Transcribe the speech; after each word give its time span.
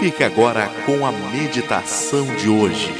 Fique 0.00 0.24
agora 0.24 0.66
com 0.86 1.04
a 1.04 1.12
meditação 1.12 2.24
de 2.36 2.48
hoje. 2.48 2.90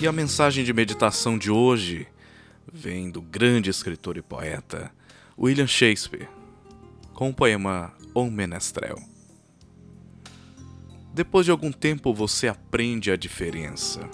E 0.00 0.08
a 0.08 0.10
mensagem 0.10 0.64
de 0.64 0.72
meditação 0.72 1.38
de 1.38 1.52
hoje 1.52 2.08
vem 2.72 3.12
do 3.12 3.22
grande 3.22 3.70
escritor 3.70 4.16
e 4.16 4.22
poeta 4.22 4.90
William 5.38 5.68
Shakespeare, 5.68 6.28
com 7.14 7.30
o 7.30 7.32
poema 7.32 7.94
O 8.12 8.24
Menestrel. 8.28 9.15
Depois 11.16 11.46
de 11.46 11.50
algum 11.50 11.72
tempo 11.72 12.12
você 12.12 12.46
aprende 12.46 13.10
a 13.10 13.16
diferença. 13.16 14.06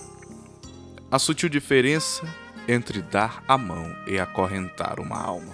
A 1.10 1.18
sutil 1.18 1.48
diferença 1.48 2.24
entre 2.68 3.02
dar 3.02 3.42
a 3.48 3.58
mão 3.58 3.92
e 4.06 4.20
acorrentar 4.20 5.00
uma 5.00 5.20
alma. 5.20 5.52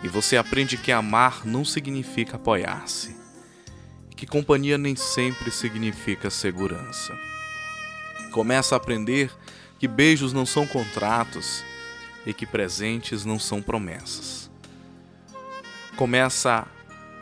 E 0.00 0.06
você 0.06 0.36
aprende 0.36 0.76
que 0.76 0.92
amar 0.92 1.44
não 1.44 1.64
significa 1.64 2.36
apoiar-se, 2.36 3.16
que 4.14 4.28
companhia 4.28 4.78
nem 4.78 4.94
sempre 4.94 5.50
significa 5.50 6.30
segurança. 6.30 7.12
Começa 8.30 8.76
a 8.76 8.78
aprender 8.78 9.28
que 9.80 9.88
beijos 9.88 10.32
não 10.32 10.46
são 10.46 10.68
contratos 10.68 11.64
e 12.24 12.32
que 12.32 12.46
presentes 12.46 13.24
não 13.24 13.40
são 13.40 13.60
promessas. 13.60 14.48
Começa 15.96 16.64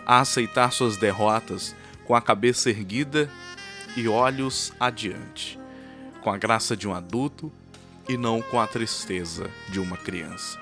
a 0.04 0.20
aceitar 0.20 0.70
suas 0.70 0.98
derrotas 0.98 1.74
com 2.04 2.14
a 2.14 2.20
cabeça 2.20 2.70
erguida 2.70 3.30
e 3.96 4.08
olhos 4.08 4.72
adiante, 4.80 5.58
com 6.22 6.30
a 6.30 6.38
graça 6.38 6.76
de 6.76 6.88
um 6.88 6.94
adulto 6.94 7.52
e 8.08 8.16
não 8.16 8.42
com 8.42 8.60
a 8.60 8.66
tristeza 8.66 9.50
de 9.68 9.78
uma 9.78 9.96
criança. 9.96 10.58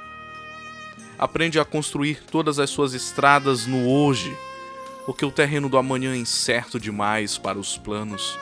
Aprende 1.18 1.58
a 1.58 1.64
construir 1.64 2.22
todas 2.30 2.58
as 2.58 2.70
suas 2.70 2.94
estradas 2.94 3.66
no 3.66 3.88
hoje, 3.88 4.36
porque 5.04 5.24
o 5.24 5.30
terreno 5.30 5.68
do 5.68 5.76
amanhã 5.76 6.12
é 6.12 6.16
incerto 6.16 6.78
demais 6.78 7.36
para 7.38 7.58
os 7.58 7.76
planos 7.76 8.38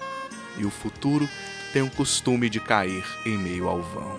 e 0.57 0.65
o 0.65 0.71
futuro 0.71 1.29
tem 1.73 1.83
o 1.83 1.91
costume 1.91 2.49
de 2.49 2.61
cair 2.61 3.05
em 3.27 3.37
meio 3.37 3.69
ao 3.69 3.83
vão. 3.83 4.17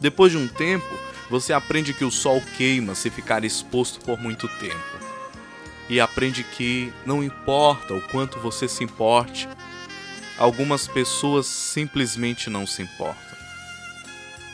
Depois 0.00 0.32
de 0.32 0.38
um 0.38 0.46
tempo, 0.46 0.86
você 1.30 1.52
aprende 1.52 1.92
que 1.92 2.04
o 2.04 2.10
sol 2.10 2.42
queima 2.56 2.94
se 2.94 3.10
ficar 3.10 3.44
exposto 3.44 4.04
por 4.04 4.20
muito 4.20 4.46
tempo 4.58 5.05
e 5.88 6.00
aprende 6.00 6.42
que 6.42 6.92
não 7.04 7.22
importa 7.22 7.94
o 7.94 8.02
quanto 8.08 8.40
você 8.40 8.66
se 8.66 8.82
importe, 8.82 9.48
algumas 10.36 10.88
pessoas 10.88 11.46
simplesmente 11.46 12.50
não 12.50 12.66
se 12.66 12.82
importam. 12.82 13.36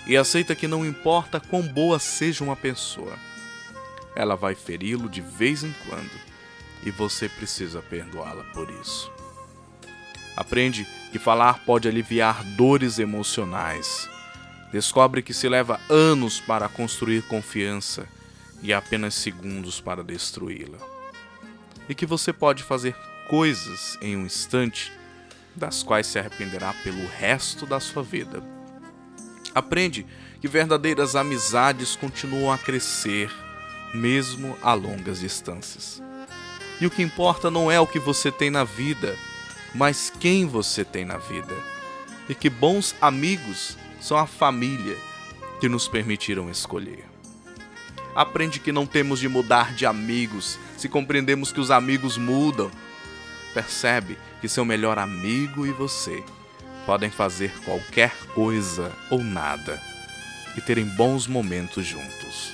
E 0.06 0.16
aceita 0.16 0.55
que 0.55 0.69
não 0.69 0.84
importa 0.84 1.41
quão 1.41 1.62
boa 1.62 1.98
seja 1.98 2.44
uma 2.44 2.56
pessoa, 2.56 3.16
ela 4.14 4.36
vai 4.36 4.55
feri-lo 4.55 5.08
de 5.08 5.20
vez 5.20 5.64
em 5.64 5.74
quando 5.89 6.11
e 6.84 6.91
você 6.91 7.28
precisa 7.28 7.80
perdoá-la 7.80 8.44
por 8.52 8.69
isso. 8.83 9.11
Aprende 10.36 10.86
que 11.11 11.19
falar 11.19 11.61
pode 11.64 11.89
aliviar 11.89 12.42
dores 12.56 12.98
emocionais. 12.98 14.08
Descobre 14.72 15.22
que 15.22 15.33
se 15.33 15.48
leva 15.48 15.80
anos 15.89 16.41
para 16.41 16.69
construir 16.69 17.22
confiança 17.22 18.08
e 18.62 18.72
apenas 18.72 19.14
segundos 19.14 19.80
para 19.80 20.02
destruí-la 20.02 20.92
e 21.88 21.94
que 21.94 22.06
você 22.06 22.33
pode 22.33 22.62
fazer 22.62 22.94
coisas 23.28 23.98
em 24.00 24.16
um 24.16 24.27
instante 24.27 24.92
das 25.55 25.83
quais 25.83 26.06
se 26.06 26.19
arrependerá 26.19 26.72
pelo 26.83 27.06
resto 27.06 27.66
da 27.66 27.80
sua 27.80 28.02
vida. 28.02 28.42
Aprende 29.55 30.06
que 30.41 30.48
verdadeiras 30.48 31.14
amizades 31.14 31.95
continuam 31.95 32.51
a 32.51 32.58
crescer, 32.58 33.30
mesmo 33.95 34.57
a 34.62 34.73
longas 34.74 35.20
distâncias. 35.20 36.02
E 36.80 36.86
o 36.86 36.90
que 36.90 37.02
importa 37.02 37.51
não 37.51 37.70
é 37.70 37.79
o 37.79 37.86
que 37.86 37.98
você 37.98 38.33
tem 38.33 38.51
na 38.51 38.64
vida, 38.64 39.17
mas 39.74 40.11
quem 40.11 40.46
você 40.46 40.84
tem 40.84 41.05
na 41.05 41.18
vida. 41.18 41.55
E 42.28 42.34
que 42.34 42.48
bons 42.48 42.95
amigos 43.01 43.77
são 44.01 44.17
a 44.17 44.27
família 44.27 44.96
que 45.61 45.68
nos 45.68 45.86
permitiram 45.86 46.51
escolher. 46.51 47.11
Aprende 48.14 48.61
que 48.61 48.73
não 48.73 48.86
temos 48.86 49.20
de 49.20 49.28
mudar 49.28 49.74
de 49.74 49.86
amigos 49.86 50.58
se 50.77 50.89
compreendemos 50.89 51.52
que 51.52 51.61
os 51.61 51.70
amigos 51.70 52.18
mudam. 52.18 52.68
Percebe 53.55 54.18
que 54.40 54.48
seu 54.48 54.64
melhor 54.64 54.98
amigo 54.98 55.64
e 55.64 55.70
você 55.70 56.24
podem 56.84 57.08
fazer 57.08 57.52
qualquer 57.64 58.12
coisa 58.34 58.90
ou 59.08 59.22
nada 59.22 59.80
e 60.56 60.61
terem 60.61 60.84
bons 60.84 61.28
momentos 61.28 61.86
juntos. 61.86 62.52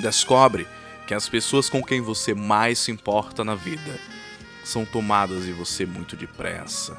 Descobre 0.00 0.66
que 1.06 1.12
as 1.12 1.28
pessoas 1.28 1.68
com 1.68 1.82
quem 1.82 2.00
você 2.00 2.34
mais 2.34 2.78
se 2.78 2.92
importa 2.92 3.42
na 3.42 3.56
vida 3.56 3.98
são 4.64 4.84
tomadas 4.84 5.44
de 5.44 5.52
você 5.52 5.84
muito 5.84 6.14
depressa. 6.14 6.96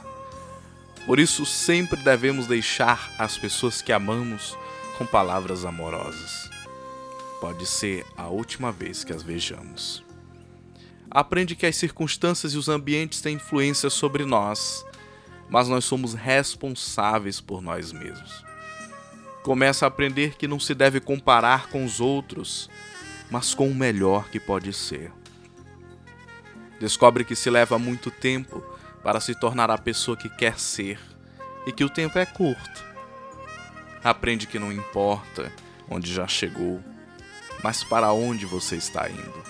Por 1.06 1.18
isso, 1.18 1.46
sempre 1.46 2.04
devemos 2.04 2.46
deixar 2.46 3.10
as 3.18 3.38
pessoas 3.38 3.82
que 3.82 3.94
amamos 3.94 4.58
com 4.98 5.06
palavras 5.06 5.64
amorosas 5.64 6.53
pode 7.44 7.66
ser 7.66 8.06
a 8.16 8.28
última 8.28 8.72
vez 8.72 9.04
que 9.04 9.12
as 9.12 9.22
vejamos. 9.22 10.02
Aprende 11.12 11.58
que 11.58 11.66
as 11.66 11.76
circunstâncias 11.76 12.54
e 12.54 12.58
os 12.58 12.70
ambientes 12.70 13.20
têm 13.20 13.36
influência 13.36 13.90
sobre 13.90 14.24
nós, 14.24 14.86
mas 15.50 15.68
nós 15.68 15.84
somos 15.84 16.14
responsáveis 16.14 17.42
por 17.42 17.62
nós 17.62 17.92
mesmos. 17.92 18.46
Começa 19.44 19.86
a 19.86 19.90
aprender 19.90 20.38
que 20.38 20.48
não 20.48 20.58
se 20.58 20.74
deve 20.74 21.02
comparar 21.02 21.68
com 21.68 21.84
os 21.84 22.00
outros, 22.00 22.70
mas 23.30 23.54
com 23.54 23.68
o 23.68 23.76
melhor 23.76 24.30
que 24.30 24.40
pode 24.40 24.72
ser. 24.72 25.12
Descobre 26.80 27.26
que 27.26 27.36
se 27.36 27.50
leva 27.50 27.78
muito 27.78 28.10
tempo 28.10 28.64
para 29.04 29.20
se 29.20 29.36
tornar 29.36 29.70
a 29.70 29.78
pessoa 29.78 30.16
que 30.16 30.30
quer 30.30 30.58
ser 30.58 30.98
e 31.68 31.74
que 31.74 31.84
o 31.84 31.90
tempo 31.90 32.18
é 32.18 32.26
curto. 32.26 32.86
Aprende 34.02 34.48
que 34.48 34.58
não 34.58 34.72
importa 34.72 35.52
onde 35.90 36.10
já 36.10 36.26
chegou, 36.26 36.82
mas 37.64 37.82
para 37.84 38.12
onde 38.12 38.46
você 38.46 38.76
está 38.76 39.10
indo. 39.10 39.44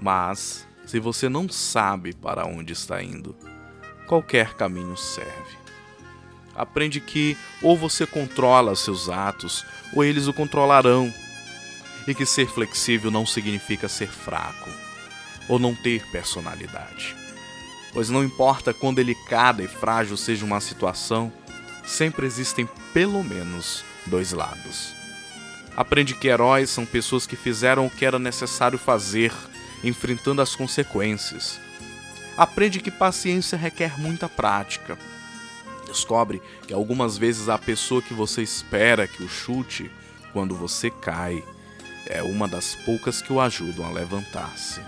Mas, 0.00 0.66
se 0.84 1.00
você 1.00 1.28
não 1.28 1.48
sabe 1.48 2.12
para 2.12 2.46
onde 2.46 2.74
está 2.74 3.02
indo, 3.02 3.34
qualquer 4.06 4.54
caminho 4.54 4.96
serve. 4.96 5.58
Aprende 6.54 7.00
que 7.00 7.36
ou 7.62 7.76
você 7.76 8.06
controla 8.06 8.76
seus 8.76 9.08
atos, 9.08 9.64
ou 9.94 10.04
eles 10.04 10.26
o 10.26 10.32
controlarão. 10.32 11.12
E 12.06 12.14
que 12.14 12.26
ser 12.26 12.48
flexível 12.48 13.10
não 13.10 13.24
significa 13.24 13.88
ser 13.88 14.08
fraco, 14.08 14.68
ou 15.48 15.58
não 15.58 15.74
ter 15.74 16.04
personalidade. 16.10 17.14
Pois 17.92 18.10
não 18.10 18.24
importa 18.24 18.74
quão 18.74 18.92
delicada 18.92 19.62
e 19.62 19.68
frágil 19.68 20.16
seja 20.16 20.44
uma 20.44 20.60
situação, 20.60 21.32
sempre 21.84 22.26
existem 22.26 22.68
pelo 22.92 23.22
menos 23.22 23.84
dois 24.06 24.32
lados. 24.32 24.99
Aprende 25.76 26.14
que 26.14 26.28
heróis 26.28 26.70
são 26.70 26.84
pessoas 26.84 27.26
que 27.26 27.36
fizeram 27.36 27.86
o 27.86 27.90
que 27.90 28.04
era 28.04 28.18
necessário 28.18 28.78
fazer, 28.78 29.32
enfrentando 29.82 30.42
as 30.42 30.54
consequências. 30.54 31.60
Aprende 32.36 32.80
que 32.80 32.90
paciência 32.90 33.56
requer 33.56 33.98
muita 33.98 34.28
prática. 34.28 34.98
Descobre 35.86 36.40
que 36.66 36.72
algumas 36.72 37.18
vezes 37.18 37.48
a 37.48 37.58
pessoa 37.58 38.02
que 38.02 38.14
você 38.14 38.42
espera 38.42 39.06
que 39.06 39.22
o 39.22 39.28
chute 39.28 39.90
quando 40.32 40.54
você 40.54 40.90
cai 40.90 41.42
é 42.06 42.22
uma 42.22 42.48
das 42.48 42.74
poucas 42.74 43.20
que 43.20 43.32
o 43.32 43.40
ajudam 43.40 43.86
a 43.86 43.90
levantar-se. 43.90 44.80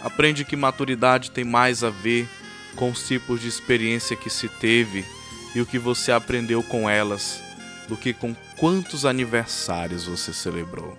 Aprende 0.00 0.44
que 0.44 0.56
maturidade 0.56 1.30
tem 1.30 1.44
mais 1.44 1.82
a 1.82 1.90
ver 1.90 2.28
com 2.76 2.90
os 2.90 3.06
tipos 3.06 3.40
de 3.40 3.48
experiência 3.48 4.16
que 4.16 4.30
se 4.30 4.48
teve 4.48 5.04
e 5.54 5.60
o 5.60 5.66
que 5.66 5.78
você 5.78 6.12
aprendeu 6.12 6.62
com 6.62 6.88
elas 6.88 7.40
do 7.88 7.96
que 7.96 8.12
com 8.12 8.34
quantos 8.58 9.04
aniversários 9.04 10.04
você 10.04 10.32
celebrou. 10.32 10.96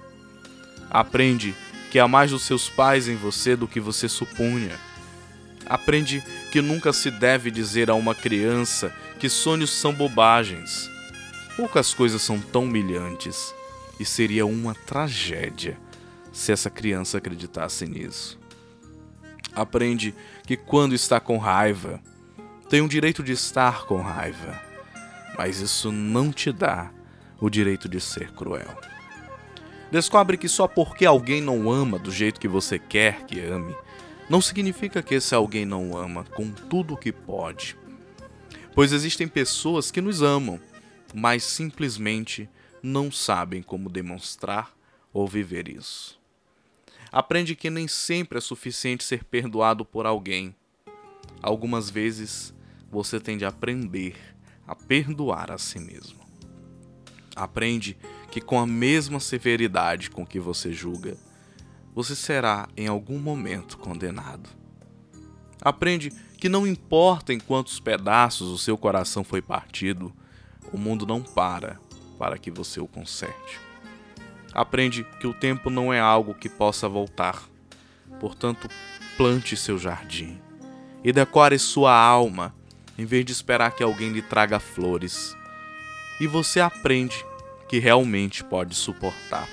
Aprende 0.90 1.56
que 1.92 2.00
há 2.00 2.08
mais 2.08 2.32
dos 2.32 2.44
seus 2.44 2.70
pais 2.70 3.08
em 3.08 3.16
você 3.16 3.56
do 3.56 3.68
que 3.68 3.80
você 3.80 4.08
supunha. 4.08 4.78
Aprende 5.66 6.24
que 6.52 6.62
nunca 6.62 6.94
se 6.94 7.12
deve 7.12 7.52
dizer 7.52 7.90
a 7.90 7.96
uma 7.96 8.16
criança 8.16 8.94
que 9.20 9.30
sonhos 9.30 9.72
são 9.72 9.94
bobagens. 9.94 10.90
Poucas 11.56 11.94
coisas 11.94 12.22
são 12.22 12.40
tão 12.40 12.64
humilhantes 12.64 13.54
e 14.00 14.06
seria 14.06 14.46
uma 14.46 14.74
tragédia 14.74 15.78
se 16.32 16.52
essa 16.52 16.70
criança 16.70 17.18
acreditasse 17.18 17.86
nisso. 17.86 18.40
Aprende 19.54 20.14
que 20.46 20.56
quando 20.56 20.94
está 20.94 21.20
com 21.20 21.38
raiva, 21.38 22.00
tem 22.70 22.82
o 22.82 22.88
direito 22.88 23.24
de 23.24 23.32
estar 23.32 23.86
com 23.86 24.02
raiva 24.02 24.68
mas 25.38 25.60
isso 25.60 25.92
não 25.92 26.32
te 26.32 26.52
dá 26.52 26.90
o 27.40 27.50
direito 27.50 27.88
de 27.88 28.00
ser 28.00 28.32
cruel. 28.32 28.78
Descobre 29.92 30.38
que 30.38 30.50
só 30.50 30.68
porque 30.68 31.06
alguém 31.06 31.42
não 31.42 31.72
ama 31.72 31.98
do 31.98 32.12
jeito 32.12 32.40
que 32.40 32.48
você 32.48 32.78
quer 32.78 33.26
que 33.26 33.40
ame, 33.40 33.76
não 34.30 34.42
significa 34.42 35.02
que 35.02 35.16
esse 35.16 35.34
alguém 35.34 35.66
não 35.66 35.96
ama 35.98 36.26
com 36.36 36.52
tudo 36.52 36.94
o 36.94 36.98
que 36.98 37.12
pode. 37.12 37.78
Pois 38.76 38.92
existem 38.92 39.28
pessoas 39.28 39.90
que 39.90 40.02
nos 40.02 40.22
amam, 40.22 40.60
mas 41.14 41.44
simplesmente 41.44 42.50
não 42.84 43.12
sabem 43.12 43.62
como 43.62 43.90
demonstrar 43.90 44.76
ou 45.14 45.26
viver 45.28 45.70
isso. 45.70 46.20
Aprende 47.10 47.56
que 47.56 47.70
nem 47.70 47.88
sempre 47.88 48.38
é 48.38 48.42
suficiente 48.42 49.04
ser 49.04 49.24
perdoado 49.24 49.86
por 49.86 50.06
alguém. 50.06 50.54
Algumas 51.42 51.90
vezes 51.90 52.54
você 52.92 53.20
tem 53.20 53.38
de 53.38 53.46
aprender 53.46 54.16
a 54.68 54.76
perdoar 54.76 55.52
a 55.52 55.58
si 55.58 55.80
mesmo. 55.80 56.27
Aprende 57.38 57.96
que 58.32 58.42
com 58.42 58.60
a 58.60 58.66
mesma 58.66 59.20
severidade 59.20 60.10
com 60.10 60.26
que 60.26 60.40
você 60.40 60.74
julga, 60.74 61.16
você 61.94 62.16
será 62.16 62.68
em 62.76 62.88
algum 62.88 63.20
momento 63.20 63.78
condenado. 63.78 64.50
Aprende 65.62 66.10
que 66.38 66.50
não 66.50 66.66
importa 66.66 67.32
em 67.32 67.40
quantos 67.40 67.80
pedaços 67.80 68.50
o 68.50 68.58
seu 68.58 68.76
coração 68.76 69.24
foi 69.24 69.42
partido, 69.42 70.12
o 70.74 70.78
mundo 70.78 71.06
não 71.06 71.22
para 71.22 71.80
para 72.18 72.40
que 72.40 72.50
você 72.50 72.80
o 72.80 72.88
conserte. 72.88 73.60
Aprende 74.52 75.04
que 75.20 75.28
o 75.28 75.34
tempo 75.34 75.70
não 75.70 75.94
é 75.94 76.00
algo 76.00 76.34
que 76.34 76.50
possa 76.50 76.90
voltar. 76.90 77.48
Portanto, 78.20 78.68
plante 79.16 79.56
seu 79.56 79.78
jardim 79.78 80.42
e 81.04 81.14
decore 81.14 81.60
sua 81.60 81.96
alma 81.96 82.56
em 82.98 83.06
vez 83.06 83.24
de 83.24 83.32
esperar 83.32 83.72
que 83.76 83.84
alguém 83.84 84.12
lhe 84.12 84.22
traga 84.22 84.60
flores. 84.60 85.37
E 86.20 86.28
você 86.28 86.60
aprende 86.60 87.26
que 87.68 87.80
realmente 87.80 88.44
pode 88.44 88.76
suportar, 88.76 89.48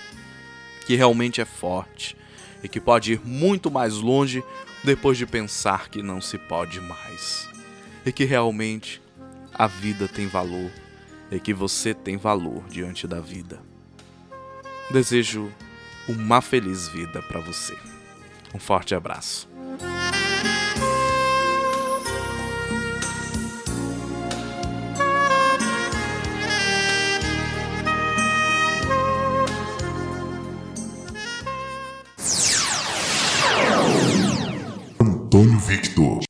que 0.86 0.94
realmente 0.94 1.40
é 1.40 1.44
forte 1.44 2.16
e 2.62 2.68
que 2.68 2.80
pode 2.80 3.14
ir 3.14 3.20
muito 3.24 3.70
mais 3.70 3.94
longe 3.94 4.42
depois 4.82 5.18
de 5.18 5.26
pensar 5.26 5.88
que 5.88 6.02
não 6.02 6.20
se 6.20 6.38
pode 6.38 6.80
mais. 6.80 7.48
E 8.06 8.12
que 8.12 8.24
realmente 8.24 9.02
a 9.52 9.66
vida 9.66 10.08
tem 10.08 10.26
valor 10.26 10.70
e 11.30 11.40
que 11.40 11.54
você 11.54 11.94
tem 11.94 12.16
valor 12.16 12.64
diante 12.68 13.06
da 13.06 13.20
vida. 13.20 13.60
Desejo 14.90 15.50
uma 16.08 16.40
feliz 16.40 16.88
vida 16.88 17.22
para 17.22 17.40
você. 17.40 17.76
Um 18.54 18.58
forte 18.58 18.94
abraço. 18.94 19.53
Victor 35.74 36.20